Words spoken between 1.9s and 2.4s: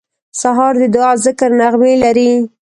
لري.